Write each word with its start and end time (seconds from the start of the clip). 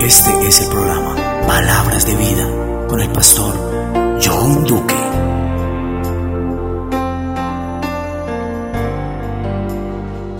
Este 0.00 0.30
es 0.46 0.60
el 0.62 0.70
programa 0.70 1.16
Palabras 1.44 2.06
de 2.06 2.14
Vida 2.14 2.86
con 2.86 3.00
el 3.00 3.10
pastor 3.10 3.52
John 4.22 4.64
Duque. 4.64 4.94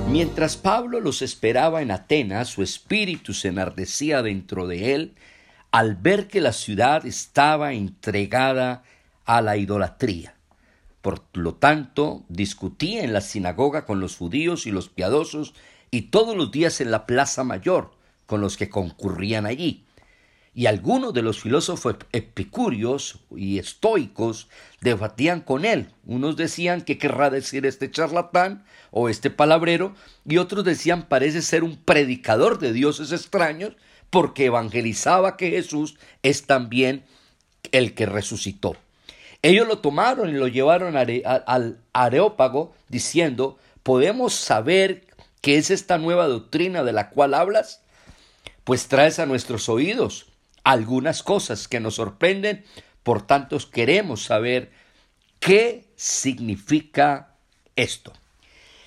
Mientras 0.09 0.57
Pablo 0.57 1.01
los 1.01 1.23
esperaba 1.23 1.83
en 1.83 1.91
Atenas, 1.91 2.49
su 2.49 2.63
espíritu 2.63 3.35
se 3.35 3.49
enardecía 3.49 4.23
dentro 4.23 4.69
de 4.69 4.95
él 4.95 5.15
al 5.73 5.97
ver 5.97 6.29
que 6.29 6.41
la 6.41 6.53
ciudad 6.53 7.05
estaba 7.05 7.73
entregada 7.73 8.85
a 9.25 9.43
la 9.43 9.57
idolatría. 9.57 10.37
Por 11.03 11.25
lo 11.35 11.57
tanto, 11.57 12.23
discutía 12.29 13.03
en 13.03 13.13
la 13.13 13.21
sinagoga 13.21 13.87
con 13.87 13.99
los 13.99 14.17
judíos 14.17 14.69
y 14.69 14.71
los 14.71 14.89
piadosos 14.89 15.55
y 15.91 16.03
todos 16.03 16.37
los 16.37 16.53
días 16.53 16.81
en 16.81 16.93
la 16.93 17.07
plaza 17.07 17.43
mayor 17.43 17.98
con 18.29 18.43
los 18.43 18.59
que 18.59 18.69
concurrían 18.69 19.47
allí. 19.47 19.87
Y 20.55 20.67
algunos 20.67 21.15
de 21.15 21.23
los 21.23 21.41
filósofos 21.41 21.97
epicúreos 22.13 23.21
y 23.35 23.59
estoicos 23.59 24.49
debatían 24.83 25.41
con 25.41 25.65
él. 25.65 25.89
Unos 26.05 26.37
decían 26.37 26.83
qué 26.83 26.99
querrá 26.99 27.31
decir 27.31 27.65
este 27.65 27.91
charlatán 27.91 28.67
o 28.91 29.09
este 29.09 29.31
palabrero, 29.31 29.95
y 30.27 30.37
otros 30.37 30.63
decían 30.65 31.09
parece 31.09 31.41
ser 31.41 31.65
un 31.65 31.77
predicador 31.77 32.59
de 32.59 32.75
dioses 32.75 33.13
extraños 33.13 33.77
porque 34.11 34.47
evangelizaba 34.47 35.39
que 35.39 35.51
Jesús 35.51 35.97
es 36.23 36.45
también 36.45 37.05
el 37.73 37.95
que 37.95 38.05
resucitó. 38.05 38.77
Ellos 39.41 39.67
lo 39.67 39.79
tomaron 39.79 40.29
y 40.29 40.33
lo 40.33 40.49
llevaron 40.49 40.97
al 40.97 41.79
Areópago 41.95 42.75
diciendo, 42.89 43.59
¿podemos 43.83 44.35
saber 44.35 45.07
qué 45.41 45.57
es 45.57 45.71
esta 45.71 45.97
nueva 45.97 46.27
doctrina 46.27 46.85
de 46.85 46.93
la 46.93 47.09
cual 47.09 47.33
hablas? 47.33 47.81
Pues 48.69 48.87
traes 48.87 49.19
a 49.19 49.25
nuestros 49.25 49.71
oídos 49.71 50.27
algunas 50.63 51.23
cosas 51.23 51.69
que 51.69 51.81
nos 51.81 51.95
sorprenden, 51.95 52.67
por 53.03 53.27
tanto 53.27 53.59
queremos 53.73 54.25
saber 54.25 54.73
qué 55.41 55.87
significa 55.97 57.39
esto. 57.77 58.13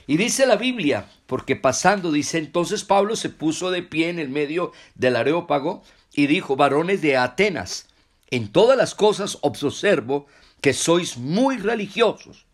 Y 0.06 0.18
dice 0.18 0.46
la 0.46 0.56
Biblia, 0.56 1.10
porque 1.26 1.56
pasando, 1.56 2.12
dice 2.12 2.38
entonces 2.38 2.84
Pablo 2.84 3.16
se 3.16 3.30
puso 3.30 3.72
de 3.72 3.82
pie 3.82 4.10
en 4.10 4.20
el 4.20 4.30
medio 4.30 4.72
del 4.94 5.16
Areópago 5.16 5.82
y 6.14 6.28
dijo, 6.28 6.56
varones 6.56 7.02
de 7.02 7.18
Atenas, 7.18 7.88
en 8.30 8.52
todas 8.52 8.78
las 8.78 8.94
cosas 8.94 9.40
observo 9.42 10.28
que 10.62 10.74
sois 10.74 11.18
muy 11.18 11.58
religiosos, 11.58 12.46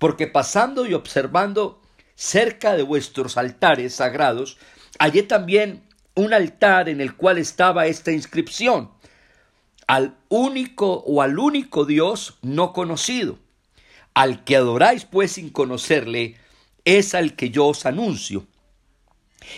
porque 0.00 0.26
pasando 0.26 0.86
y 0.86 0.94
observando 0.94 1.80
cerca 2.16 2.74
de 2.74 2.82
vuestros 2.82 3.36
altares 3.36 3.94
sagrados, 3.94 4.58
hallé 4.98 5.22
también 5.22 5.84
un 6.14 6.32
altar 6.32 6.88
en 6.88 7.00
el 7.00 7.14
cual 7.16 7.38
estaba 7.38 7.86
esta 7.86 8.12
inscripción, 8.12 8.90
al 9.86 10.16
único 10.28 11.02
o 11.06 11.22
al 11.22 11.38
único 11.38 11.84
Dios 11.84 12.38
no 12.42 12.72
conocido, 12.72 13.38
al 14.14 14.44
que 14.44 14.56
adoráis 14.56 15.04
pues 15.04 15.32
sin 15.32 15.50
conocerle, 15.50 16.36
es 16.84 17.14
al 17.14 17.34
que 17.34 17.50
yo 17.50 17.66
os 17.66 17.84
anuncio. 17.86 18.46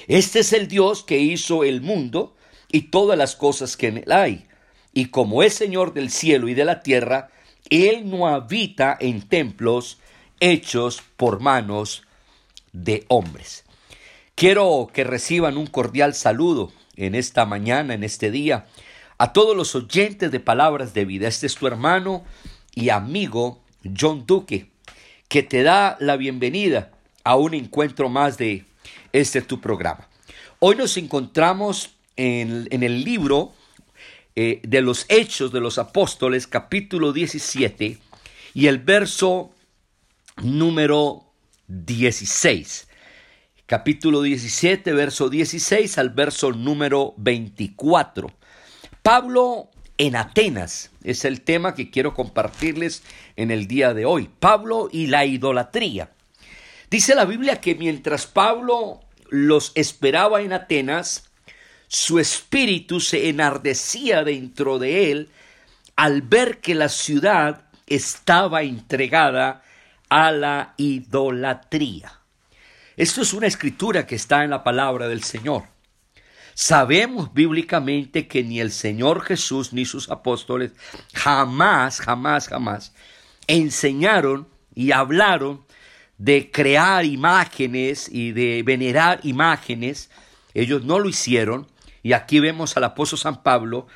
Este 0.08 0.40
es 0.40 0.52
el 0.52 0.66
Dios 0.66 1.04
que 1.04 1.18
hizo 1.18 1.62
el 1.62 1.80
mundo 1.80 2.34
y 2.72 2.82
todas 2.82 3.18
las 3.18 3.36
cosas 3.36 3.76
que 3.76 3.88
en 3.88 3.98
él 3.98 4.12
hay, 4.12 4.46
y 4.92 5.06
como 5.06 5.42
es 5.42 5.54
Señor 5.54 5.92
del 5.92 6.10
cielo 6.10 6.48
y 6.48 6.54
de 6.54 6.64
la 6.64 6.82
tierra, 6.82 7.30
él 7.68 8.08
no 8.08 8.28
habita 8.28 8.96
en 8.98 9.28
templos 9.28 9.98
hechos 10.40 11.02
por 11.16 11.40
manos 11.40 12.02
de 12.72 13.04
hombres. 13.08 13.65
Quiero 14.36 14.90
que 14.92 15.02
reciban 15.02 15.56
un 15.56 15.66
cordial 15.66 16.14
saludo 16.14 16.70
en 16.96 17.14
esta 17.14 17.46
mañana, 17.46 17.94
en 17.94 18.04
este 18.04 18.30
día, 18.30 18.66
a 19.16 19.32
todos 19.32 19.56
los 19.56 19.74
oyentes 19.74 20.30
de 20.30 20.40
Palabras 20.40 20.92
de 20.92 21.06
Vida. 21.06 21.26
Este 21.26 21.46
es 21.46 21.54
tu 21.54 21.66
hermano 21.66 22.22
y 22.74 22.90
amigo 22.90 23.62
John 23.98 24.26
Duque, 24.26 24.68
que 25.28 25.42
te 25.42 25.62
da 25.62 25.96
la 26.00 26.18
bienvenida 26.18 26.92
a 27.24 27.36
un 27.36 27.54
encuentro 27.54 28.10
más 28.10 28.36
de 28.36 28.66
este 29.14 29.40
tu 29.40 29.58
programa. 29.58 30.06
Hoy 30.58 30.76
nos 30.76 30.98
encontramos 30.98 31.94
en, 32.16 32.68
el 32.70 33.04
libro 33.04 33.54
eh, 34.34 34.60
de 34.64 34.82
los 34.82 35.06
Hechos 35.08 35.50
de 35.50 35.60
los 35.60 35.78
Apóstoles, 35.78 36.46
capítulo 36.46 37.14
17, 37.14 37.98
y 38.52 38.66
el 38.66 38.80
verso 38.80 39.54
número 40.42 41.24
16. 41.68 42.85
Capítulo 43.68 44.22
17, 44.22 44.92
verso 44.92 45.28
16 45.28 45.98
al 45.98 46.10
verso 46.10 46.52
número 46.52 47.14
24. 47.16 48.32
Pablo 49.02 49.70
en 49.98 50.14
Atenas 50.14 50.92
es 51.02 51.24
el 51.24 51.40
tema 51.40 51.74
que 51.74 51.90
quiero 51.90 52.14
compartirles 52.14 53.02
en 53.34 53.50
el 53.50 53.66
día 53.66 53.92
de 53.92 54.04
hoy. 54.04 54.30
Pablo 54.38 54.88
y 54.92 55.08
la 55.08 55.24
idolatría. 55.24 56.12
Dice 56.92 57.16
la 57.16 57.24
Biblia 57.24 57.60
que 57.60 57.74
mientras 57.74 58.28
Pablo 58.28 59.00
los 59.30 59.72
esperaba 59.74 60.42
en 60.42 60.52
Atenas, 60.52 61.28
su 61.88 62.20
espíritu 62.20 63.00
se 63.00 63.28
enardecía 63.28 64.22
dentro 64.22 64.78
de 64.78 65.10
él 65.10 65.30
al 65.96 66.22
ver 66.22 66.60
que 66.60 66.76
la 66.76 66.88
ciudad 66.88 67.64
estaba 67.88 68.62
entregada 68.62 69.64
a 70.08 70.30
la 70.30 70.74
idolatría. 70.76 72.20
Esto 72.96 73.20
es 73.20 73.34
una 73.34 73.46
escritura 73.46 74.06
que 74.06 74.14
está 74.14 74.42
en 74.42 74.48
la 74.48 74.64
palabra 74.64 75.06
del 75.06 75.22
Señor. 75.22 75.64
Sabemos 76.54 77.34
bíblicamente 77.34 78.26
que 78.26 78.42
ni 78.42 78.58
el 78.58 78.72
Señor 78.72 79.20
Jesús 79.20 79.74
ni 79.74 79.84
sus 79.84 80.10
apóstoles 80.10 80.72
jamás, 81.12 82.00
jamás, 82.00 82.48
jamás 82.48 82.94
enseñaron 83.46 84.48
y 84.74 84.92
hablaron 84.92 85.66
de 86.16 86.50
crear 86.50 87.04
imágenes 87.04 88.08
y 88.10 88.32
de 88.32 88.62
venerar 88.62 89.20
imágenes. 89.24 90.10
Ellos 90.54 90.82
no 90.82 90.98
lo 90.98 91.10
hicieron, 91.10 91.66
y 92.02 92.14
aquí 92.14 92.40
vemos 92.40 92.78
al 92.78 92.84
apóstol 92.84 93.18
San 93.18 93.42
Pablo 93.42 93.88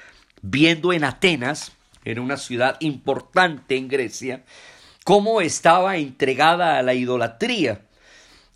viendo 0.43 0.93
en 0.93 1.05
Atenas, 1.05 1.73
en 2.05 2.19
una 2.19 2.37
ciudad 2.37 2.77
importante 2.81 3.79
en 3.79 3.89
Grecia, 3.89 4.45
cómo 5.05 5.41
estaba 5.41 5.97
entregada 5.97 6.79
a 6.79 6.83
la 6.83 6.93
idolatría. 6.93 7.87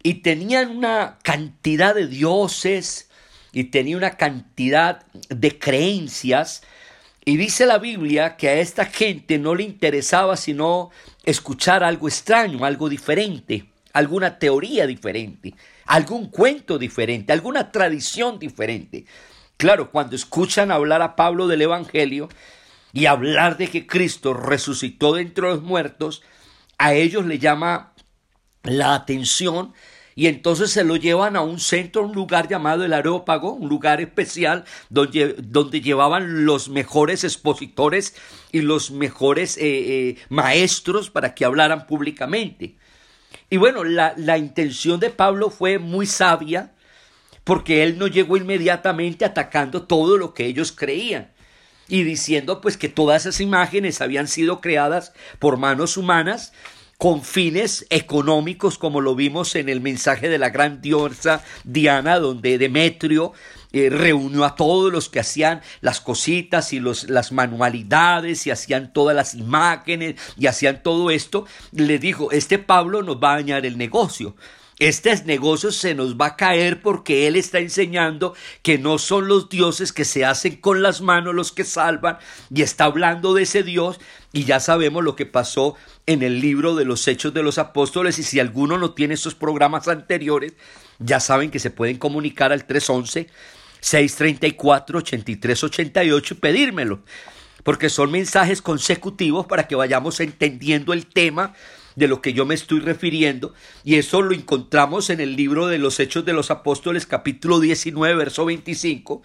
Y 0.05 0.15
tenían 0.15 0.71
una 0.71 1.19
cantidad 1.23 1.97
de 1.97 2.07
dioses 2.07 3.09
y 3.53 3.65
tenía 3.65 3.97
una 3.97 4.17
cantidad 4.19 5.07
de 5.29 5.59
creencias. 5.59 6.63
Y 7.25 7.37
dice 7.37 7.65
la 7.67 7.79
Biblia 7.79 8.37
que 8.37 8.49
a 8.49 8.61
esta 8.61 8.85
gente 8.85 9.39
no 9.39 9.55
le 9.55 9.63
interesaba 9.63 10.37
sino 10.37 10.91
escuchar 11.25 11.83
algo 11.83 12.07
extraño, 12.07 12.65
algo 12.65 12.89
diferente, 12.89 13.71
alguna 13.95 14.39
teoría 14.39 14.87
diferente, 14.87 15.55
algún 15.87 16.29
cuento 16.29 16.79
diferente, 16.79 17.33
alguna 17.33 17.73
tradición 17.73 18.39
diferente. 18.39 19.07
Claro, 19.57 19.91
cuando 19.91 20.17
escuchan 20.17 20.71
hablar 20.71 21.01
a 21.01 21.17
Pablo 21.17 21.47
del 21.47 21.63
Evangelio 21.63 22.29
y 22.93 23.07
hablar 23.07 23.57
de 23.57 23.69
que 23.69 23.87
Cristo 23.87 24.35
resucitó 24.35 25.15
de 25.15 25.23
entre 25.23 25.49
los 25.49 25.63
muertos, 25.63 26.23
a 26.77 26.93
ellos 26.93 27.25
le 27.25 27.39
llama 27.39 27.93
la 28.65 28.95
atención 28.95 29.73
y 30.17 30.29
entonces 30.29 30.71
se 30.71 30.85
lo 30.85 30.97
llevan 30.97 31.37
a 31.37 31.41
un 31.41 31.59
centro, 31.59 32.07
un 32.07 32.15
lugar 32.15 32.49
llamado 32.49 32.85
el 32.85 32.93
Areópago, 32.93 33.53
un 33.53 33.69
lugar 33.69 34.01
especial 34.01 34.65
donde, 34.89 35.35
donde 35.39 35.81
llevaban 35.81 36.45
los 36.45 36.69
mejores 36.69 37.25
expositores 37.25 38.15
y 38.53 38.61
los 38.61 38.91
mejores 38.91 39.57
eh, 39.57 39.63
eh, 39.65 40.17
maestros 40.29 41.11
para 41.11 41.35
que 41.35 41.45
hablaran 41.45 41.87
públicamente. 41.87 42.77
Y 43.51 43.57
bueno, 43.57 43.83
la, 43.83 44.15
la 44.17 44.39
intención 44.39 45.01
de 45.01 45.11
Pablo 45.11 45.51
fue 45.51 45.79
muy 45.79 46.07
sabia, 46.07 46.73
porque 47.43 47.83
él 47.83 47.99
no 47.99 48.07
llegó 48.07 48.37
inmediatamente 48.37 49.25
atacando 49.25 49.83
todo 49.83 50.17
lo 50.17 50.33
que 50.33 50.47
ellos 50.47 50.73
creían 50.73 51.31
y 51.89 52.03
diciendo 52.03 52.61
pues 52.61 52.77
que 52.77 52.89
todas 52.89 53.23
esas 53.23 53.41
imágenes 53.41 54.01
habían 54.01 54.29
sido 54.29 54.61
creadas 54.61 55.13
por 55.39 55.59
manos 55.59 55.97
humanas 55.97 56.53
con 57.05 57.23
fines 57.23 57.85
económicos 57.91 58.79
como 58.79 59.03
lo 59.03 59.15
vimos 59.15 59.57
en 59.57 59.69
el 59.69 59.83
mensaje 59.83 60.31
de 60.31 60.39
la 60.39 60.49
gran 60.49 60.81
diosa 60.81 61.45
Diana 61.63 62.19
donde 62.19 62.57
Demetrio 62.57 63.35
eh, 63.75 63.91
reunió 63.91 64.43
a 64.47 64.55
todos 64.55 64.91
los 64.91 65.11
que 65.11 65.21
hacían 65.21 65.61
las 65.83 66.01
cositas 66.01 66.73
y 66.73 66.81
los, 66.81 67.11
las 67.11 67.31
manualidades 67.31 68.47
y 68.47 68.51
hacían 68.51 68.91
todas 68.91 69.15
las 69.15 69.35
imágenes 69.35 70.15
y 70.39 70.47
hacían 70.47 70.83
todo 70.83 71.11
esto, 71.11 71.47
le 71.73 71.99
dijo, 71.99 72.33
este 72.33 72.59
Pablo 72.59 73.03
nos 73.03 73.17
va 73.17 73.35
a 73.35 73.37
dañar 73.37 73.67
el 73.67 73.77
negocio. 73.77 74.35
Este 74.79 75.15
negocio 75.25 75.71
se 75.71 75.95
nos 75.95 76.17
va 76.17 76.27
a 76.27 76.37
caer 76.37 76.83
porque 76.83 77.29
Él 77.29 77.37
está 77.37 77.59
enseñando 77.59 78.35
que 78.63 78.77
no 78.77 78.99
son 78.99 79.29
los 79.29 79.49
dioses 79.49 79.93
que 79.93 80.05
se 80.05 80.25
hacen 80.25 80.57
con 80.57 80.83
las 80.83 81.01
manos 81.01 81.35
los 81.35 81.53
que 81.53 81.63
salvan 81.63 82.19
y 82.53 82.63
está 82.63 82.87
hablando 82.87 83.35
de 83.35 83.43
ese 83.45 83.63
Dios 83.63 84.01
y 84.35 84.45
ya 84.45 84.61
sabemos 84.61 85.03
lo 85.03 85.17
que 85.17 85.25
pasó 85.25 85.77
en 86.07 86.23
el 86.23 86.41
libro 86.41 86.75
de 86.75 86.85
los 86.85 87.09
Hechos 87.09 87.33
de 87.33 87.43
los 87.45 87.57
Apóstoles 87.57 88.19
y 88.19 88.25
si 88.25 88.41
alguno 88.41 88.77
no 88.77 88.93
tiene 88.93 89.15
esos 89.15 89.35
programas 89.37 89.89
anteriores, 89.89 90.53
ya 90.99 91.21
saben 91.21 91.53
que 91.53 91.61
se 91.61 91.71
pueden 91.71 91.97
comunicar 91.97 92.53
al 92.53 92.67
311 92.67 93.29
634-8388 93.81 96.33
y 96.33 96.35
pedírmelo, 96.35 97.01
porque 97.63 97.89
son 97.91 98.11
mensajes 98.11 98.61
consecutivos 98.63 99.47
para 99.47 99.69
que 99.69 99.77
vayamos 99.77 100.19
entendiendo 100.21 100.95
el 100.95 101.07
tema 101.07 101.55
de 101.95 102.09
lo 102.09 102.23
que 102.23 102.33
yo 102.33 102.47
me 102.47 102.55
estoy 102.55 102.81
refiriendo, 102.81 103.53
y 103.85 103.97
eso 103.97 104.23
lo 104.23 104.35
encontramos 104.35 105.11
en 105.11 105.21
el 105.21 105.37
libro 105.37 105.67
de 105.67 105.77
los 105.79 106.01
Hechos 106.01 106.25
de 106.25 106.33
los 106.33 106.51
Apóstoles 106.51 107.05
capítulo 107.07 107.61
19, 107.61 108.17
verso 108.17 108.47
25, 108.47 109.21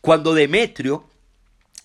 cuando 0.00 0.34
Demetrio 0.34 1.04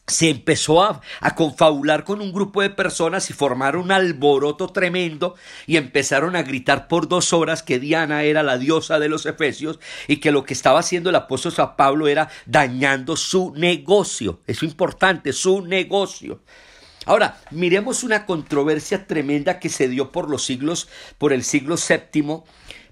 se 0.07 0.29
empezó 0.29 0.83
a, 0.83 1.01
confabular 1.35 2.03
con 2.03 2.21
un 2.21 2.33
grupo 2.33 2.61
de 2.61 2.69
personas 2.69 3.29
y 3.29 3.33
formaron 3.33 3.83
un 3.83 3.91
alboroto 3.91 4.67
tremendo 4.67 5.35
y 5.67 5.77
empezaron 5.77 6.35
a 6.35 6.43
gritar 6.43 6.87
por 6.87 7.07
dos 7.07 7.33
horas 7.33 7.63
que 7.63 7.79
Diana 7.79 8.23
era 8.23 8.43
la 8.43 8.57
diosa 8.57 8.99
de 8.99 9.09
los 9.09 9.25
efesios 9.25 9.79
y 10.07 10.17
que 10.17 10.31
lo 10.31 10.43
que 10.43 10.53
estaba 10.53 10.79
haciendo 10.79 11.09
el 11.09 11.15
apóstol 11.15 11.53
San 11.53 11.75
Pablo 11.75 12.07
era 12.07 12.29
dañando 12.45 13.15
su 13.15 13.53
negocio. 13.55 14.41
Es 14.47 14.63
importante, 14.63 15.33
su 15.33 15.61
negocio. 15.61 16.41
Ahora, 17.05 17.39
miremos 17.49 18.03
una 18.03 18.25
controversia 18.25 19.07
tremenda 19.07 19.59
que 19.59 19.69
se 19.69 19.87
dio 19.87 20.11
por 20.11 20.29
los 20.29 20.43
siglos, 20.43 20.87
por 21.17 21.33
el 21.33 21.43
siglo 21.43 21.75
VII, 21.75 22.43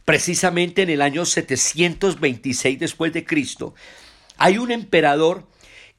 precisamente 0.03 0.81
en 0.81 0.89
el 0.89 1.01
año 1.01 1.25
726 1.25 2.79
después 2.79 3.13
de 3.13 3.25
Cristo. 3.25 3.75
Hay 4.38 4.57
un 4.57 4.71
emperador 4.71 5.45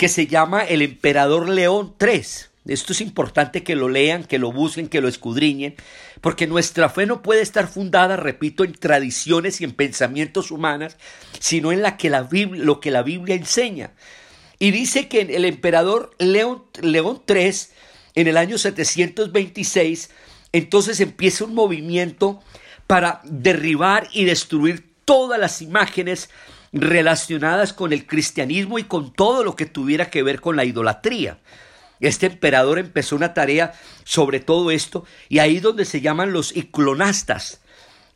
que 0.01 0.09
se 0.09 0.27
llama 0.27 0.63
el 0.63 0.81
emperador 0.81 1.51
León 1.51 1.95
III. 2.01 2.23
Esto 2.69 2.95
es 2.95 3.03
importante 3.03 3.63
que 3.63 3.77
lo 3.77 3.91
lean, 3.91 4.25
que 4.25 4.39
lo 4.39 4.51
busquen, 4.51 4.89
que 4.89 5.03
lo 5.03 5.09
escudriñen, 5.09 5.75
porque 6.23 6.47
nuestra 6.47 6.89
fe 6.89 7.05
no 7.05 7.21
puede 7.21 7.43
estar 7.43 7.69
fundada, 7.69 8.17
repito, 8.17 8.65
en 8.65 8.73
tradiciones 8.73 9.61
y 9.61 9.65
en 9.65 9.73
pensamientos 9.73 10.51
humanos, 10.51 10.97
sino 11.39 11.71
en 11.71 11.83
la 11.83 11.99
que 11.99 12.09
la 12.09 12.23
Biblia, 12.23 12.65
lo 12.65 12.81
que 12.81 12.91
la 12.91 13.03
Biblia 13.03 13.35
enseña. 13.35 13.91
Y 14.59 14.71
dice 14.71 15.07
que 15.07 15.21
el 15.21 15.45
emperador 15.45 16.13
León, 16.17 16.65
León 16.81 17.21
III, 17.29 17.53
en 18.15 18.27
el 18.27 18.39
año 18.39 18.57
726, 18.57 20.09
entonces 20.53 21.01
empieza 21.01 21.45
un 21.45 21.55
movimiento 21.55 22.41
para 22.87 23.21
derribar 23.25 24.09
y 24.15 24.25
destruir 24.25 24.95
todas 25.05 25.39
las 25.39 25.61
imágenes 25.61 26.31
relacionadas 26.73 27.73
con 27.73 27.93
el 27.93 28.07
cristianismo 28.07 28.79
y 28.79 28.85
con 28.85 29.13
todo 29.13 29.45
lo 29.45 29.57
que 29.57 29.67
tuviera 29.67 30.11
que 30.11 30.23
ver 30.23 30.41
con 30.41 30.57
la 30.57 30.65
idolatría. 30.65 31.39
Este 32.01 32.27
emperador 32.27 32.79
empezó 32.79 33.17
una 33.17 33.35
tarea 33.35 33.73
sobre 34.05 34.41
todo 34.41 34.71
esto 34.71 35.05
y 35.29 35.39
ahí 35.39 35.61
donde 35.61 35.85
se 35.85 36.01
llaman 36.01 36.33
los 36.33 36.57
iclonastas. 36.57 37.61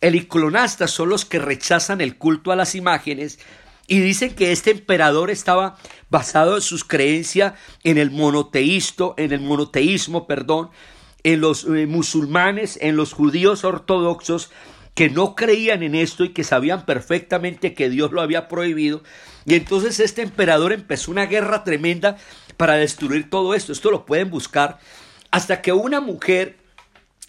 El 0.01 0.15
iclonastas 0.15 0.91
son 0.91 1.11
los 1.11 1.25
que 1.25 1.39
rechazan 1.39 2.01
el 2.01 2.17
culto 2.17 2.51
a 2.51 2.57
las 2.57 2.75
imágenes 2.75 3.39
y 3.87 4.01
dicen 4.01 4.35
que 4.35 4.53
este 4.53 4.71
emperador 4.71 5.31
estaba 5.31 5.77
basado 6.09 6.57
en 6.57 6.63
sus 6.63 6.85
creencias 6.85 7.55
en 7.83 7.99
el 7.99 8.11
monoteísto, 8.11 9.15
en 9.19 9.33
el 9.33 9.41
monoteísmo, 9.41 10.27
perdón, 10.27 10.71
en 11.23 11.41
los 11.41 11.65
eh, 11.65 11.87
musulmanes, 11.87 12.79
en 12.81 12.97
los 12.97 13.13
judíos 13.13 13.65
ortodoxos 13.65 14.51
que 14.95 15.11
no 15.11 15.35
creían 15.35 15.83
en 15.83 15.95
esto 15.95 16.25
y 16.25 16.31
que 16.31 16.45
sabían 16.45 16.87
perfectamente 16.87 17.75
que 17.75 17.91
Dios 17.91 18.13
lo 18.13 18.21
había 18.21 18.49
prohibido. 18.49 19.03
Y 19.45 19.55
entonces 19.55 20.01
este 20.01 20.23
emperador 20.23 20.73
empezó 20.73 21.11
una 21.11 21.27
guerra 21.27 21.65
tremenda 21.65 22.17
para 22.57 22.75
destruir 22.75 23.29
todo 23.29 23.55
esto. 23.55 23.73
Esto 23.73 23.91
lo 23.91 24.07
pueden 24.07 24.31
buscar 24.31 24.79
hasta 25.31 25.63
que 25.63 25.73
una 25.73 26.01
mujer 26.01 26.57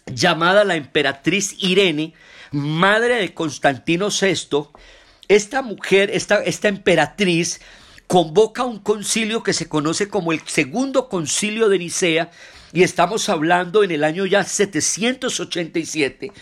llamada 0.06 0.64
la 0.64 0.76
emperatriz 0.76 1.56
Irene, 1.58 2.14
madre 2.52 3.16
de 3.16 3.34
Constantino 3.34 4.08
VI, 4.08 4.68
esta 5.28 5.62
mujer, 5.62 6.10
esta, 6.12 6.42
esta 6.44 6.68
emperatriz, 6.68 7.60
convoca 8.06 8.62
un 8.62 8.78
concilio 8.78 9.42
que 9.42 9.52
se 9.52 9.68
conoce 9.68 10.08
como 10.08 10.32
el 10.32 10.40
segundo 10.46 11.08
concilio 11.08 11.68
de 11.68 11.78
Nicea, 11.78 12.30
y 12.72 12.82
estamos 12.82 13.28
hablando 13.28 13.82
en 13.82 13.90
el 13.90 14.04
año 14.04 14.26
ya 14.26 14.44
787, 14.44 16.32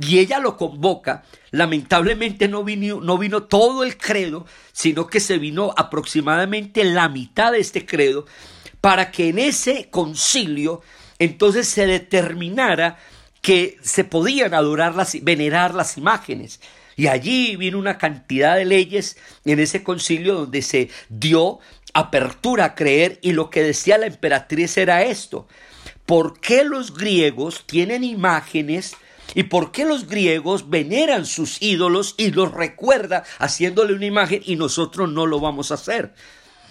y 0.00 0.18
ella 0.18 0.38
lo 0.38 0.56
convoca, 0.56 1.24
lamentablemente 1.50 2.48
no 2.48 2.64
vino, 2.64 3.00
no 3.00 3.18
vino 3.18 3.44
todo 3.44 3.84
el 3.84 3.96
credo, 3.96 4.46
sino 4.72 5.06
que 5.06 5.20
se 5.20 5.38
vino 5.38 5.74
aproximadamente 5.76 6.84
la 6.84 7.08
mitad 7.08 7.52
de 7.52 7.60
este 7.60 7.84
credo, 7.84 8.26
para 8.80 9.10
que 9.10 9.28
en 9.28 9.38
ese 9.38 9.88
concilio 9.90 10.82
entonces 11.18 11.68
se 11.68 11.86
determinara 11.86 12.98
que 13.42 13.76
se 13.82 14.04
podían 14.04 14.54
adorar 14.54 14.94
las, 14.94 15.22
venerar 15.22 15.74
las 15.74 15.96
imágenes. 15.96 16.60
Y 16.96 17.06
allí 17.06 17.56
vino 17.56 17.78
una 17.78 17.98
cantidad 17.98 18.56
de 18.56 18.64
leyes 18.64 19.16
en 19.44 19.60
ese 19.60 19.82
concilio 19.82 20.34
donde 20.34 20.62
se 20.62 20.90
dio 21.08 21.58
apertura 21.94 22.64
a 22.64 22.74
creer 22.74 23.18
y 23.22 23.32
lo 23.32 23.50
que 23.50 23.62
decía 23.62 23.98
la 23.98 24.06
emperatriz 24.06 24.76
era 24.76 25.02
esto. 25.02 25.46
¿Por 26.06 26.40
qué 26.40 26.64
los 26.64 26.94
griegos 26.94 27.64
tienen 27.66 28.04
imágenes 28.04 28.96
¿Y 29.34 29.44
por 29.44 29.72
qué 29.72 29.84
los 29.84 30.06
griegos 30.06 30.68
veneran 30.68 31.26
sus 31.26 31.60
ídolos 31.62 32.14
y 32.18 32.30
los 32.30 32.52
recuerda 32.52 33.24
haciéndole 33.38 33.94
una 33.94 34.06
imagen 34.06 34.42
y 34.44 34.56
nosotros 34.56 35.10
no 35.10 35.26
lo 35.26 35.40
vamos 35.40 35.70
a 35.70 35.74
hacer? 35.74 36.14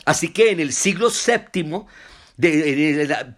Así 0.06 0.30
que 0.30 0.52
en 0.52 0.60
el 0.60 0.74
siglo 0.74 1.10
séptimo, 1.10 1.88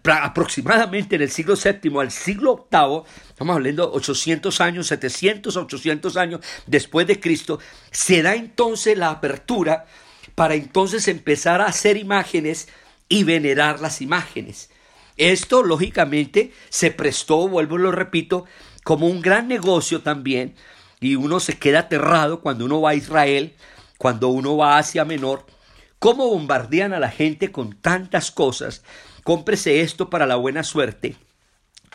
aproximadamente 0.04 1.16
en 1.16 1.22
el 1.22 1.30
siglo 1.30 1.56
séptimo 1.56 2.00
al 2.00 2.10
siglo 2.10 2.52
octavo, 2.52 3.04
estamos 3.28 3.56
hablando 3.56 3.92
800 3.92 4.60
años, 4.60 4.86
700 4.86 5.56
800 5.56 6.16
años 6.16 6.40
después 6.66 7.06
de 7.06 7.20
Cristo, 7.20 7.58
se 7.90 8.22
da 8.22 8.34
entonces 8.34 8.96
la 8.96 9.10
apertura 9.10 9.86
para 10.34 10.54
entonces 10.54 11.08
empezar 11.08 11.60
a 11.60 11.66
hacer 11.66 11.96
imágenes 11.96 12.68
y 13.08 13.24
venerar 13.24 13.80
las 13.80 14.00
imágenes. 14.00 14.70
Esto, 15.16 15.62
lógicamente, 15.62 16.52
se 16.70 16.90
prestó, 16.90 17.46
vuelvo 17.46 17.78
y 17.78 17.82
lo 17.82 17.92
repito, 17.92 18.46
como 18.84 19.08
un 19.08 19.20
gran 19.20 19.48
negocio 19.48 20.02
también, 20.02 20.54
y 21.00 21.16
uno 21.16 21.40
se 21.40 21.58
queda 21.58 21.80
aterrado 21.80 22.40
cuando 22.40 22.64
uno 22.64 22.80
va 22.80 22.90
a 22.90 22.94
Israel, 22.94 23.54
cuando 23.98 24.28
uno 24.28 24.56
va 24.56 24.76
a 24.76 24.78
Asia 24.78 25.04
Menor, 25.04 25.46
cómo 25.98 26.28
bombardean 26.28 26.92
a 26.92 27.00
la 27.00 27.10
gente 27.10 27.50
con 27.50 27.74
tantas 27.74 28.30
cosas. 28.30 28.84
Cómprese 29.24 29.80
esto 29.80 30.10
para 30.10 30.26
la 30.26 30.36
buena 30.36 30.62
suerte. 30.62 31.16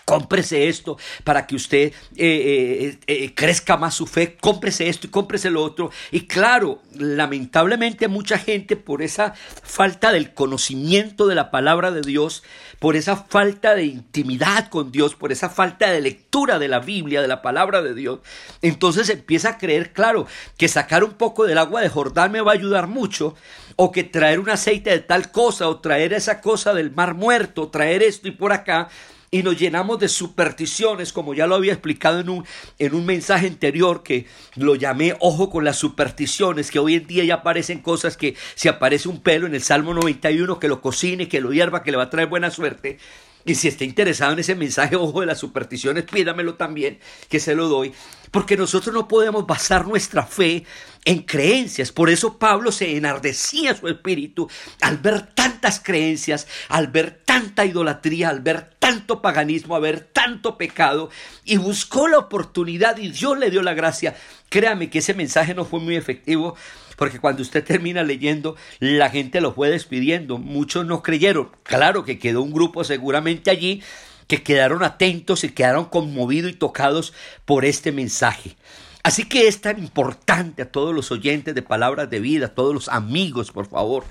Cómprese 0.10 0.68
esto 0.68 0.98
para 1.24 1.46
que 1.46 1.56
usted 1.56 1.78
eh, 1.88 1.94
eh, 2.18 2.98
eh, 3.08 3.34
crezca 3.36 3.78
más 3.78 3.94
su 3.94 4.08
fe. 4.08 4.38
Cómprese 4.40 4.90
esto 4.90 5.08
y 5.08 5.10
cómprese 5.10 5.50
lo 5.50 5.64
otro. 5.64 5.92
Y 6.12 6.22
claro, 6.22 6.82
lamentablemente 6.98 8.08
mucha 8.08 8.38
gente 8.38 8.76
por 8.76 9.02
esa 9.02 9.34
falta 9.64 10.12
del 10.12 10.33
conocimiento 10.33 11.28
de 11.28 11.36
la 11.36 11.52
palabra 11.52 11.92
de 11.92 12.02
Dios, 12.02 12.44
por 12.80 12.95
esa 12.95 13.18
falta 13.18 13.76
de 13.76 13.86
intimidad 13.86 14.69
con 14.69 14.92
Dios, 14.92 15.16
por 15.16 15.31
esa 15.31 15.50
falta 15.50 15.92
de 15.92 16.02
lectura 16.02 16.60
de 16.60 16.68
la 16.68 16.80
Biblia, 16.80 17.22
de 17.22 17.28
la 17.28 17.42
palabra 17.42 17.81
de 17.81 17.94
Dios, 17.94 18.19
entonces 18.62 19.10
empieza 19.10 19.50
a 19.50 19.57
creer, 19.57 19.94
claro, 19.94 20.28
que 20.57 20.68
sacar 20.68 21.04
un 21.04 21.14
poco 21.14 21.45
del 21.45 21.57
agua 21.57 21.81
de 21.81 21.90
Jordán 21.90 22.31
me 22.31 22.42
va 22.42 22.52
a 22.52 22.56
ayudar 22.56 22.88
mucho, 22.88 23.36
o 23.76 23.92
que 23.92 24.04
traer 24.04 24.40
un 24.40 24.50
aceite 24.50 24.90
de 24.90 25.00
tal 25.00 25.31
cosa, 25.31 25.68
o 25.68 25.80
traer 25.80 26.14
esa 26.14 26.42
cosa 26.42 26.74
del 26.74 26.92
mar 26.92 27.14
muerto, 27.14 27.69
traer 27.69 28.04
esto 28.04 28.28
y 28.28 28.31
por 28.31 28.52
acá, 28.52 28.90
y 29.31 29.44
nos 29.44 29.57
llenamos 29.57 30.00
de 30.00 30.07
supersticiones, 30.07 31.14
como 31.14 31.33
ya 31.33 31.48
lo 31.48 31.56
había 31.56 31.74
explicado 31.74 32.19
en 32.19 32.30
un, 32.30 32.45
en 32.80 32.95
un 32.95 33.06
mensaje 33.06 33.48
anterior 33.48 34.04
que 34.04 34.26
lo 34.56 34.76
llamé 34.76 35.16
ojo 35.19 35.50
con 35.50 35.64
las 35.64 35.78
supersticiones, 35.78 36.71
que 36.71 36.80
hoy 36.80 36.95
en 36.95 37.07
día 37.07 37.24
ya 37.24 37.36
aparecen 37.36 37.80
cosas 37.80 38.18
que 38.18 38.36
si 38.56 38.68
aparece 38.68 39.07
un 39.07 39.21
pelo 39.21 39.48
en 39.48 39.56
el 39.56 39.62
Salmo 39.62 39.94
91, 39.94 40.59
que 40.59 40.68
lo 40.68 40.81
cocine, 40.81 41.28
que 41.28 41.42
lo 41.42 41.54
hierva, 41.54 41.83
que 41.83 41.92
le 41.92 41.98
va 41.98 42.04
a 42.04 42.09
traer 42.09 42.28
buena 42.28 42.50
suerte. 42.50 42.98
Y 43.46 43.56
si 43.56 43.68
está 43.68 43.84
interesado 43.84 44.34
en 44.34 44.40
ese 44.40 44.56
mensaje, 44.56 44.96
ojo 44.96 45.22
de 45.22 45.26
las 45.26 45.40
supersticiones, 45.40 46.04
pídamelo 46.04 46.56
también, 46.56 47.00
que 47.30 47.40
se 47.40 47.56
lo 47.56 47.68
doy. 47.68 47.94
Porque 48.31 48.58
nosotros 48.58 48.94
no 48.94 49.08
podemos 49.08 49.48
basar 49.48 49.88
nuestra 49.88 50.24
fe 50.24 50.66
en 51.06 51.24
creencias. 51.24 51.92
Por 51.92 52.10
eso 52.10 52.38
Pablo 52.38 52.72
se 52.72 52.96
enardecía 52.96 53.76
su 53.76 53.88
espíritu 53.88 54.50
al 54.81 54.98
ver 54.98 55.34
tantas 55.34 55.80
creencias, 55.80 56.48
al 56.68 56.88
ver 56.88 57.22
tanta 57.26 57.66
idolatría, 57.66 58.30
al 58.30 58.42
ver 58.42 58.76
tanto 58.78 59.22
paganismo, 59.22 59.76
al 59.76 59.81
ver 59.81 60.02
tanto 60.02 60.58
pecado, 60.58 61.10
y 61.46 61.58
buscó 61.58 62.08
la 62.08 62.19
oportunidad 62.19 62.98
y 62.98 63.10
Dios 63.10 63.38
le 63.40 63.50
dio 63.50 63.64
la 63.64 63.74
gracia. 63.74 64.16
Créame 64.50 64.90
que 64.90 65.00
ese 65.00 65.14
mensaje 65.14 65.54
no 65.56 65.66
fue 65.66 65.80
muy 65.80 65.96
efectivo, 65.96 66.56
porque 67.00 67.22
cuando 67.22 67.42
usted 67.42 67.64
termina 67.64 68.04
leyendo, 68.04 68.58
la 68.80 69.10
gente 69.10 69.40
lo 69.40 69.54
fue 69.54 69.70
despidiendo. 69.70 70.38
Muchos 70.38 70.86
no 70.86 71.02
creyeron. 71.02 71.50
Claro 71.64 72.04
que 72.04 72.20
quedó 72.20 72.42
un 72.42 72.52
grupo 72.52 72.84
seguramente 72.84 73.50
allí 73.50 73.82
que 74.28 74.44
quedaron 74.44 74.84
atentos 74.84 75.46
y 75.46 75.50
quedaron 75.50 75.86
conmovidos 75.86 76.52
y 76.52 76.56
tocados 76.56 77.14
por 77.46 77.64
este 77.64 77.94
mensaje. 77.94 78.58
Así 79.02 79.24
que 79.24 79.48
es 79.48 79.62
tan 79.62 79.80
importante 79.80 80.64
a 80.64 80.72
todos 80.74 80.94
los 80.94 81.10
oyentes 81.10 81.56
de 81.56 81.62
palabras 81.62 82.10
de 82.10 82.20
vida, 82.20 82.48
a 82.48 82.54
todos 82.54 82.74
los 82.74 82.90
amigos, 82.90 83.54
por 83.54 83.70
favor. 83.70 84.04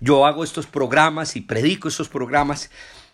Yo 0.00 0.24
hago 0.24 0.42
estos 0.42 0.66
programas 0.66 1.36
y 1.36 1.42
predico 1.42 1.88
estos 1.88 2.08
programas 2.08 2.70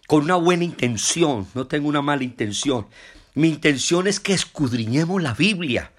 con 0.06 0.22
una 0.22 0.36
buena 0.36 0.62
intención, 0.62 1.48
no 1.54 1.66
tengo 1.66 1.88
una 1.88 2.02
mala 2.02 2.22
intención. 2.22 2.86
Mi 3.34 3.48
intención 3.48 4.06
es 4.06 4.20
que 4.20 4.32
escudriñemos 4.32 5.20
la 5.20 5.34
Biblia 5.34 5.90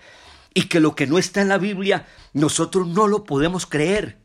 y 0.53 0.63
que 0.63 0.79
lo 0.79 0.95
que 0.95 1.07
no 1.07 1.17
está 1.17 1.41
en 1.41 1.49
la 1.49 1.57
Biblia 1.57 2.07
nosotros 2.33 2.87
no 2.87 3.07
lo 3.07 3.23
podemos 3.23 3.65
creer. 3.65 4.17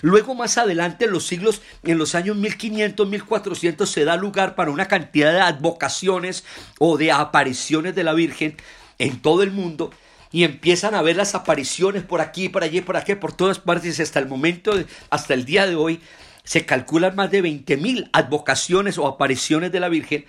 Luego 0.00 0.34
más 0.34 0.58
adelante 0.58 1.06
en 1.06 1.10
los 1.10 1.26
siglos, 1.26 1.60
en 1.82 1.98
los 1.98 2.14
años 2.14 2.36
1500, 2.36 3.08
1400, 3.08 3.90
se 3.90 4.04
da 4.04 4.16
lugar 4.16 4.54
para 4.54 4.70
una 4.70 4.86
cantidad 4.86 5.32
de 5.32 5.40
advocaciones 5.40 6.44
o 6.78 6.96
de 6.96 7.10
apariciones 7.10 7.94
de 7.96 8.04
la 8.04 8.12
Virgen 8.12 8.56
en 8.98 9.20
todo 9.20 9.42
el 9.42 9.50
mundo 9.50 9.90
y 10.30 10.44
empiezan 10.44 10.94
a 10.94 11.02
ver 11.02 11.16
las 11.16 11.34
apariciones 11.34 12.02
por 12.04 12.20
aquí, 12.20 12.48
por 12.48 12.62
allí, 12.62 12.80
por 12.80 12.96
aquí, 12.96 13.14
por 13.14 13.32
todas 13.32 13.58
partes 13.58 13.98
hasta 13.98 14.18
el 14.20 14.28
momento, 14.28 14.72
hasta 15.10 15.34
el 15.34 15.44
día 15.44 15.66
de 15.66 15.74
hoy, 15.74 16.00
se 16.44 16.64
calculan 16.64 17.16
más 17.16 17.30
de 17.30 17.42
20 17.42 17.76
mil 17.76 18.08
advocaciones 18.12 18.98
o 18.98 19.06
apariciones 19.06 19.72
de 19.72 19.80
la 19.80 19.88
Virgen, 19.88 20.26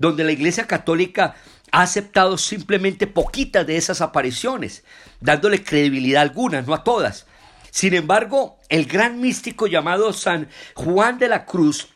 donde 0.00 0.24
la 0.24 0.32
Iglesia 0.32 0.66
Católica 0.66 1.36
ha 1.70 1.82
aceptado 1.82 2.36
simplemente 2.38 3.06
poquitas 3.06 3.66
de 3.66 3.76
esas 3.76 4.00
apariciones, 4.00 4.82
dándole 5.20 5.62
credibilidad 5.62 6.20
a 6.20 6.22
algunas, 6.22 6.66
no 6.66 6.74
a 6.74 6.82
todas. 6.82 7.26
Sin 7.70 7.94
embargo, 7.94 8.58
el 8.68 8.86
gran 8.86 9.20
místico 9.20 9.68
llamado 9.68 10.12
San 10.12 10.48
Juan 10.74 11.18
de 11.18 11.28
la 11.28 11.44
Cruz 11.44 11.88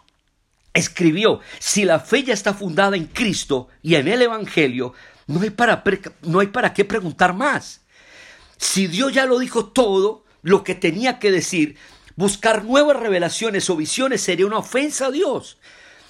escribió, 0.74 1.40
si 1.58 1.84
la 1.84 1.98
fe 1.98 2.22
ya 2.22 2.34
está 2.34 2.52
fundada 2.52 2.96
en 2.96 3.06
Cristo 3.06 3.68
y 3.82 3.94
en 3.94 4.06
el 4.06 4.22
Evangelio, 4.22 4.92
no 5.26 5.40
hay 5.40 5.50
para, 5.50 5.82
no 6.22 6.40
hay 6.40 6.48
para 6.48 6.74
qué 6.74 6.84
preguntar 6.84 7.32
más. 7.32 7.80
Si 8.58 8.86
Dios 8.86 9.14
ya 9.14 9.24
lo 9.24 9.38
dijo 9.38 9.66
todo, 9.66 10.24
lo 10.42 10.62
que 10.62 10.74
tenía 10.74 11.18
que 11.18 11.32
decir, 11.32 11.76
buscar 12.16 12.64
nuevas 12.64 12.98
revelaciones 12.98 13.70
o 13.70 13.76
visiones 13.76 14.20
sería 14.20 14.46
una 14.46 14.58
ofensa 14.58 15.06
a 15.06 15.10
Dios. 15.10 15.58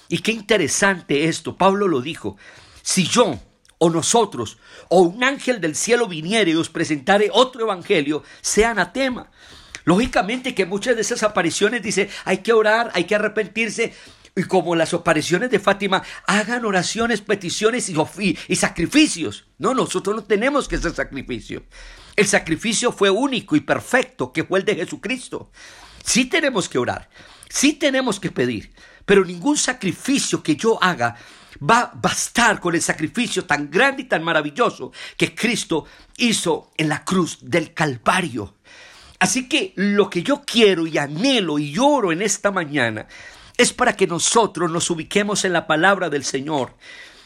Y 0.09 0.19
qué 0.19 0.31
interesante 0.31 1.25
esto, 1.25 1.57
Pablo 1.57 1.87
lo 1.87 2.01
dijo, 2.01 2.37
si 2.81 3.05
yo 3.07 3.39
o 3.77 3.89
nosotros 3.89 4.57
o 4.89 5.01
un 5.01 5.23
ángel 5.23 5.59
del 5.59 5.75
cielo 5.75 6.07
viniere 6.07 6.51
y 6.51 6.55
os 6.55 6.69
presentare 6.69 7.29
otro 7.31 7.61
evangelio, 7.61 8.23
sea 8.41 8.71
anatema. 8.71 9.31
Lógicamente 9.83 10.55
que 10.55 10.65
muchas 10.65 10.95
de 10.95 11.01
esas 11.01 11.23
apariciones 11.23 11.83
dice, 11.83 12.09
hay 12.25 12.39
que 12.39 12.53
orar, 12.53 12.91
hay 12.93 13.03
que 13.03 13.15
arrepentirse, 13.15 13.93
y 14.35 14.43
como 14.43 14.75
las 14.75 14.93
apariciones 14.93 15.49
de 15.49 15.59
Fátima, 15.59 16.03
hagan 16.27 16.65
oraciones, 16.65 17.21
peticiones 17.21 17.89
y, 17.89 18.37
y, 18.47 18.55
sacrificios. 18.57 19.45
No, 19.57 19.73
nosotros 19.73 20.15
no 20.15 20.23
tenemos 20.25 20.67
que 20.67 20.75
hacer 20.75 20.93
sacrificio. 20.93 21.63
El 22.17 22.27
sacrificio 22.27 22.91
fue 22.91 23.09
único 23.09 23.55
y 23.55 23.61
perfecto, 23.61 24.33
que 24.33 24.43
fue 24.43 24.59
el 24.59 24.65
de 24.65 24.75
Jesucristo. 24.75 25.51
Sí 26.03 26.25
tenemos 26.25 26.67
que 26.67 26.77
orar, 26.77 27.09
sí 27.49 27.73
tenemos 27.73 28.19
que 28.19 28.29
pedir, 28.29 28.73
pero 29.05 29.23
ningún 29.23 29.57
sacrificio 29.57 30.41
que 30.41 30.55
yo 30.55 30.81
haga 30.81 31.15
va 31.57 31.79
a 31.79 31.91
bastar 31.95 32.59
con 32.59 32.75
el 32.75 32.81
sacrificio 32.81 33.45
tan 33.45 33.69
grande 33.69 34.03
y 34.03 34.05
tan 34.05 34.23
maravilloso 34.23 34.91
que 35.17 35.33
Cristo 35.33 35.85
hizo 36.17 36.71
en 36.77 36.89
la 36.89 37.03
cruz 37.05 37.39
del 37.41 37.73
Calvario. 37.73 38.55
Así 39.19 39.47
que 39.47 39.73
lo 39.75 40.09
que 40.09 40.23
yo 40.23 40.43
quiero 40.45 40.85
y 40.85 40.97
anhelo 40.97 41.57
y 41.57 41.77
oro 41.79 42.11
en 42.11 42.21
esta 42.21 42.51
mañana 42.51 43.07
es 43.57 43.71
para 43.71 43.95
que 43.95 44.07
nosotros 44.07 44.69
nos 44.69 44.89
ubiquemos 44.89 45.45
en 45.45 45.53
la 45.53 45.67
palabra 45.67 46.09
del 46.09 46.25
Señor. 46.25 46.75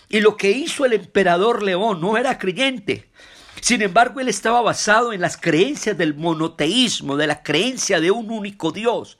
Y 0.08 0.22
lo 0.22 0.38
que 0.38 0.52
hizo 0.52 0.86
el 0.86 0.94
emperador 0.94 1.64
León 1.64 2.02
no 2.02 2.18
era 2.18 2.38
creyente. 2.38 3.10
Sin 3.62 3.82
embargo, 3.82 4.20
él 4.20 4.30
estaba 4.30 4.62
basado 4.62 5.12
en 5.12 5.22
las 5.22 5.38
creencias 5.38 5.98
del 5.98 6.16
monoteísmo, 6.16 7.18
de 7.18 7.28
la 7.28 7.44
creencia 7.44 8.00
de 8.00 8.12
un 8.12 8.32
único 8.32 8.72
Dios. 8.72 9.18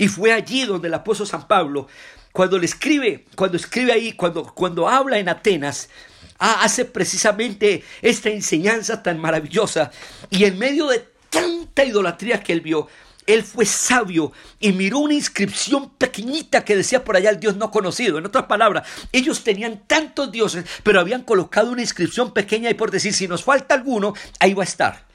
Y 0.00 0.08
fue 0.08 0.32
allí 0.32 0.64
donde 0.64 0.88
el 0.88 0.94
apóstol 0.94 1.26
San 1.26 1.46
Pablo, 1.46 1.86
cuando 2.32 2.58
le 2.58 2.64
escribe, 2.64 3.26
cuando 3.36 3.58
escribe 3.58 3.92
ahí, 3.92 4.12
cuando, 4.12 4.44
cuando 4.54 4.88
habla 4.88 5.18
en 5.18 5.28
Atenas, 5.28 5.90
hace 6.38 6.86
precisamente 6.86 7.84
esta 8.00 8.30
enseñanza 8.30 9.02
tan 9.02 9.18
maravillosa. 9.18 9.90
Y 10.30 10.44
en 10.46 10.58
medio 10.58 10.86
de 10.86 11.06
tanta 11.28 11.84
idolatría 11.84 12.42
que 12.42 12.54
él 12.54 12.62
vio, 12.62 12.88
él 13.26 13.44
fue 13.44 13.66
sabio 13.66 14.32
y 14.58 14.72
miró 14.72 15.00
una 15.00 15.12
inscripción 15.12 15.90
pequeñita 15.90 16.64
que 16.64 16.76
decía 16.76 17.04
por 17.04 17.16
allá 17.16 17.28
el 17.28 17.38
Dios 17.38 17.56
no 17.56 17.70
conocido. 17.70 18.16
En 18.16 18.24
otras 18.24 18.46
palabras, 18.46 18.88
ellos 19.12 19.44
tenían 19.44 19.82
tantos 19.86 20.32
dioses, 20.32 20.64
pero 20.82 20.98
habían 20.98 21.24
colocado 21.24 21.70
una 21.70 21.82
inscripción 21.82 22.32
pequeña 22.32 22.70
y 22.70 22.74
por 22.74 22.90
decir, 22.90 23.12
si 23.12 23.28
nos 23.28 23.44
falta 23.44 23.74
alguno, 23.74 24.14
ahí 24.38 24.54
va 24.54 24.62
a 24.62 24.64
estar. 24.64 25.09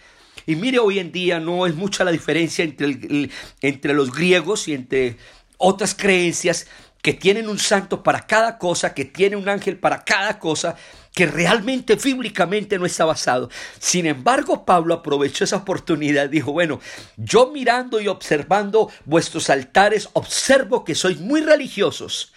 Y 0.45 0.55
mire, 0.55 0.79
hoy 0.79 0.99
en 0.99 1.11
día 1.11 1.39
no 1.39 1.65
es 1.65 1.75
mucha 1.75 2.03
la 2.03 2.11
diferencia 2.11 2.63
entre, 2.63 3.29
entre 3.61 3.93
los 3.93 4.11
griegos 4.11 4.67
y 4.67 4.73
entre 4.73 5.17
otras 5.57 5.95
creencias 5.95 6.67
que 7.01 7.13
tienen 7.13 7.49
un 7.49 7.59
santo 7.59 8.01
para 8.01 8.25
cada 8.25 8.57
cosa, 8.57 8.95
que 8.95 9.05
tiene 9.05 9.35
un 9.35 9.47
ángel 9.47 9.77
para 9.77 10.03
cada 10.03 10.39
cosa, 10.39 10.75
que 11.13 11.27
realmente 11.27 11.95
bíblicamente 11.95 12.79
no 12.79 12.85
está 12.85 13.05
basado. 13.05 13.49
Sin 13.79 14.05
embargo, 14.07 14.65
Pablo 14.65 14.95
aprovechó 14.95 15.43
esa 15.43 15.57
oportunidad, 15.57 16.29
dijo, 16.29 16.51
bueno, 16.51 16.81
yo 17.15 17.51
mirando 17.51 18.01
y 18.01 18.07
observando 18.07 18.89
vuestros 19.05 19.51
altares, 19.51 20.09
observo 20.13 20.83
que 20.83 20.95
sois 20.95 21.19
muy 21.19 21.41
religiosos. 21.41 22.33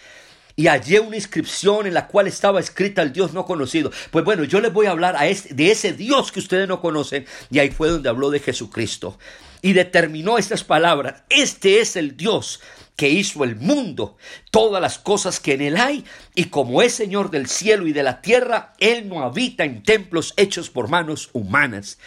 Y 0.59 0.67
hallé 0.67 0.99
una 0.99 1.15
inscripción 1.15 1.87
en 1.87 1.93
la 1.93 2.07
cual 2.07 2.27
estaba 2.27 2.59
escrita 2.59 3.01
el 3.01 3.13
Dios 3.13 3.31
no 3.31 3.45
conocido. 3.45 3.93
Pues 4.11 4.25
bueno, 4.25 4.43
yo 4.43 4.59
les 4.59 4.73
voy 4.73 4.87
a 4.87 4.91
hablar 4.91 5.17
de 5.17 5.71
ese 5.71 5.93
Dios 5.93 6.33
que 6.33 6.41
ustedes 6.41 6.67
no 6.67 6.81
conocen. 6.81 7.25
Y 7.49 7.59
ahí 7.59 7.69
fue 7.69 7.87
donde 7.87 8.09
habló 8.09 8.29
de 8.29 8.41
Jesucristo. 8.41 9.17
Y 9.61 9.71
determinó 9.71 10.37
estas 10.37 10.65
palabras. 10.65 11.23
Este 11.29 11.79
es 11.79 11.95
el 11.95 12.17
Dios 12.17 12.59
que 12.97 13.07
hizo 13.07 13.45
el 13.45 13.55
mundo, 13.55 14.17
todas 14.51 14.81
las 14.81 14.99
cosas 14.99 15.39
que 15.39 15.53
en 15.53 15.61
él 15.61 15.77
hay, 15.77 16.03
y 16.35 16.49
como 16.49 16.81
es 16.81 16.93
Señor 16.93 17.31
del 17.31 17.47
cielo 17.47 17.87
y 17.87 17.93
de 17.93 18.03
la 18.03 18.19
tierra, 18.19 18.73
Él 18.79 19.07
no 19.07 19.23
habita 19.23 19.63
en 19.63 19.81
templos 19.83 20.33
hechos 20.35 20.69
por 20.69 20.89
manos 20.89 21.29
humanas. 21.31 21.99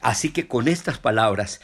Así 0.00 0.32
que 0.32 0.48
con 0.48 0.66
estas 0.66 0.98
palabras 0.98 1.60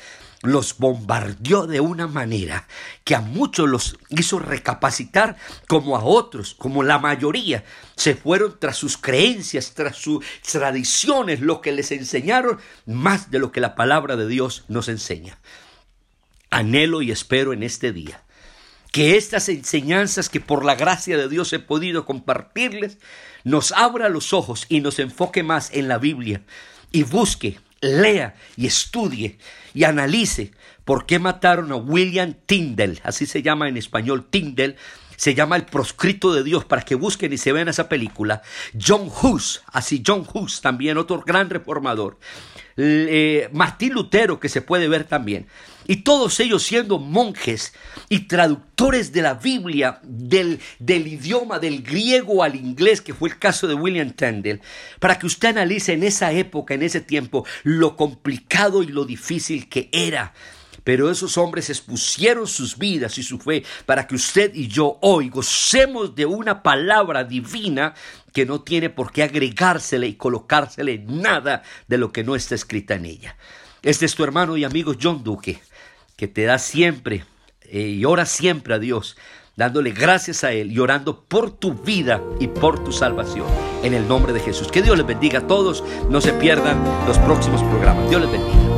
los 0.46 0.78
bombardeó 0.78 1.66
de 1.66 1.80
una 1.80 2.06
manera 2.06 2.66
que 3.04 3.14
a 3.14 3.20
muchos 3.20 3.68
los 3.68 3.98
hizo 4.10 4.38
recapacitar, 4.38 5.36
como 5.68 5.96
a 5.96 6.04
otros, 6.04 6.54
como 6.54 6.82
la 6.82 6.98
mayoría, 6.98 7.64
se 7.96 8.14
fueron 8.14 8.56
tras 8.58 8.76
sus 8.76 8.96
creencias, 8.96 9.74
tras 9.74 9.96
sus 9.96 10.24
tradiciones, 10.42 11.40
lo 11.40 11.60
que 11.60 11.72
les 11.72 11.92
enseñaron, 11.92 12.58
más 12.86 13.30
de 13.30 13.38
lo 13.38 13.52
que 13.52 13.60
la 13.60 13.74
palabra 13.74 14.16
de 14.16 14.26
Dios 14.26 14.64
nos 14.68 14.88
enseña. 14.88 15.38
Anhelo 16.50 17.02
y 17.02 17.10
espero 17.10 17.52
en 17.52 17.62
este 17.62 17.92
día 17.92 18.22
que 18.92 19.18
estas 19.18 19.50
enseñanzas 19.50 20.30
que 20.30 20.40
por 20.40 20.64
la 20.64 20.74
gracia 20.74 21.18
de 21.18 21.28
Dios 21.28 21.52
he 21.52 21.58
podido 21.58 22.06
compartirles 22.06 22.96
nos 23.44 23.72
abra 23.72 24.08
los 24.08 24.32
ojos 24.32 24.64
y 24.70 24.80
nos 24.80 24.98
enfoque 24.98 25.42
más 25.42 25.70
en 25.74 25.86
la 25.86 25.98
Biblia 25.98 26.42
y 26.92 27.02
busque, 27.02 27.58
lea 27.80 28.34
y 28.56 28.66
estudie 28.66 29.38
y 29.74 29.84
analice 29.84 30.52
por 30.84 31.06
qué 31.06 31.18
mataron 31.18 31.72
a 31.72 31.76
William 31.76 32.34
Tyndall, 32.46 33.00
así 33.02 33.26
se 33.26 33.42
llama 33.42 33.68
en 33.68 33.76
español 33.76 34.26
Tyndall, 34.30 34.76
se 35.16 35.34
llama 35.34 35.56
El 35.56 35.64
proscrito 35.64 36.32
de 36.32 36.42
Dios, 36.42 36.64
para 36.64 36.82
que 36.82 36.94
busquen 36.94 37.32
y 37.32 37.38
se 37.38 37.52
vean 37.52 37.68
esa 37.68 37.88
película. 37.88 38.42
John 38.80 39.10
Hus, 39.22 39.62
así 39.72 40.02
John 40.06 40.26
Hus, 40.32 40.60
también 40.60 40.98
otro 40.98 41.22
gran 41.26 41.50
reformador. 41.50 42.18
Eh, 42.76 43.48
Martín 43.52 43.94
Lutero, 43.94 44.38
que 44.38 44.48
se 44.48 44.60
puede 44.60 44.88
ver 44.88 45.04
también. 45.04 45.46
Y 45.88 45.96
todos 45.96 46.40
ellos 46.40 46.64
siendo 46.64 46.98
monjes 46.98 47.72
y 48.08 48.20
traductores 48.20 49.12
de 49.12 49.22
la 49.22 49.34
Biblia, 49.34 50.00
del, 50.02 50.60
del 50.78 51.06
idioma 51.06 51.58
del 51.58 51.82
griego 51.82 52.42
al 52.42 52.56
inglés, 52.56 53.00
que 53.00 53.14
fue 53.14 53.28
el 53.28 53.38
caso 53.38 53.68
de 53.68 53.74
William 53.74 54.10
Tyndale, 54.10 54.60
para 54.98 55.18
que 55.18 55.26
usted 55.26 55.50
analice 55.50 55.92
en 55.92 56.02
esa 56.02 56.32
época, 56.32 56.74
en 56.74 56.82
ese 56.82 57.00
tiempo, 57.00 57.46
lo 57.62 57.96
complicado 57.96 58.82
y 58.82 58.88
lo 58.88 59.04
difícil 59.04 59.68
que 59.68 59.88
era 59.92 60.34
pero 60.86 61.10
esos 61.10 61.36
hombres 61.36 61.68
expusieron 61.68 62.46
sus 62.46 62.78
vidas 62.78 63.18
y 63.18 63.24
su 63.24 63.40
fe 63.40 63.64
para 63.86 64.06
que 64.06 64.14
usted 64.14 64.54
y 64.54 64.68
yo 64.68 64.98
hoy 65.02 65.30
gocemos 65.30 66.14
de 66.14 66.26
una 66.26 66.62
palabra 66.62 67.24
divina 67.24 67.92
que 68.32 68.46
no 68.46 68.60
tiene 68.60 68.88
por 68.88 69.10
qué 69.10 69.24
agregársele 69.24 70.06
y 70.06 70.14
colocársele 70.14 71.04
nada 71.08 71.64
de 71.88 71.98
lo 71.98 72.12
que 72.12 72.22
no 72.22 72.36
está 72.36 72.54
escrita 72.54 72.94
en 72.94 73.06
ella. 73.06 73.36
Este 73.82 74.06
es 74.06 74.14
tu 74.14 74.22
hermano 74.22 74.56
y 74.56 74.62
amigo 74.62 74.94
John 75.02 75.24
Duque, 75.24 75.58
que 76.14 76.28
te 76.28 76.44
da 76.44 76.56
siempre 76.56 77.24
eh, 77.62 77.80
y 77.80 78.04
ora 78.04 78.24
siempre 78.24 78.74
a 78.74 78.78
Dios, 78.78 79.16
dándole 79.56 79.90
gracias 79.90 80.44
a 80.44 80.52
Él 80.52 80.70
y 80.70 80.78
orando 80.78 81.24
por 81.24 81.50
tu 81.50 81.74
vida 81.74 82.22
y 82.38 82.46
por 82.46 82.84
tu 82.84 82.92
salvación. 82.92 83.48
En 83.82 83.92
el 83.92 84.06
nombre 84.06 84.32
de 84.32 84.38
Jesús. 84.38 84.68
Que 84.68 84.82
Dios 84.82 84.96
les 84.96 85.06
bendiga 85.06 85.40
a 85.40 85.46
todos. 85.48 85.82
No 86.08 86.20
se 86.20 86.32
pierdan 86.32 86.80
los 87.08 87.18
próximos 87.18 87.60
programas. 87.64 88.08
Dios 88.08 88.22
les 88.22 88.30
bendiga. 88.30 88.75